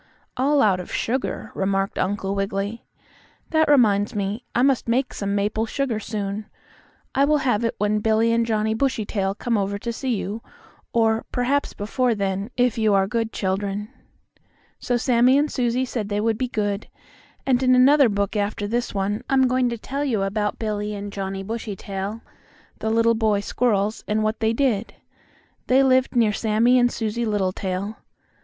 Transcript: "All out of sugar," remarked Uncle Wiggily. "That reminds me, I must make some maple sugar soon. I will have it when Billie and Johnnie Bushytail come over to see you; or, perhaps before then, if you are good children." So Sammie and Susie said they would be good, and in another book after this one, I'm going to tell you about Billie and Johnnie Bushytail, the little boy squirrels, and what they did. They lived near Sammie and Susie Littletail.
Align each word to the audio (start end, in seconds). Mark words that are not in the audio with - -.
"All 0.35 0.63
out 0.63 0.79
of 0.79 0.91
sugar," 0.91 1.51
remarked 1.53 1.99
Uncle 1.99 2.33
Wiggily. 2.33 2.83
"That 3.51 3.69
reminds 3.69 4.15
me, 4.15 4.43
I 4.55 4.63
must 4.63 4.87
make 4.89 5.13
some 5.13 5.35
maple 5.35 5.67
sugar 5.67 5.99
soon. 5.99 6.47
I 7.13 7.23
will 7.23 7.37
have 7.45 7.63
it 7.63 7.75
when 7.77 7.99
Billie 7.99 8.33
and 8.33 8.43
Johnnie 8.43 8.73
Bushytail 8.73 9.35
come 9.35 9.59
over 9.59 9.77
to 9.77 9.93
see 9.93 10.15
you; 10.15 10.41
or, 10.91 11.23
perhaps 11.31 11.73
before 11.73 12.15
then, 12.15 12.49
if 12.57 12.79
you 12.79 12.95
are 12.95 13.05
good 13.05 13.31
children." 13.31 13.89
So 14.79 14.97
Sammie 14.97 15.37
and 15.37 15.51
Susie 15.51 15.85
said 15.85 16.09
they 16.09 16.19
would 16.19 16.35
be 16.39 16.47
good, 16.47 16.87
and 17.45 17.61
in 17.61 17.75
another 17.75 18.09
book 18.09 18.35
after 18.35 18.65
this 18.67 18.95
one, 18.95 19.21
I'm 19.29 19.45
going 19.47 19.69
to 19.69 19.77
tell 19.77 20.03
you 20.03 20.23
about 20.23 20.57
Billie 20.57 20.95
and 20.95 21.13
Johnnie 21.13 21.43
Bushytail, 21.43 22.21
the 22.79 22.89
little 22.89 23.13
boy 23.13 23.39
squirrels, 23.41 24.03
and 24.07 24.23
what 24.23 24.39
they 24.39 24.51
did. 24.51 24.95
They 25.67 25.83
lived 25.83 26.15
near 26.15 26.33
Sammie 26.33 26.79
and 26.79 26.91
Susie 26.91 27.23
Littletail. 27.27 27.97